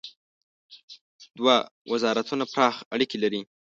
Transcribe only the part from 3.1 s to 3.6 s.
لري.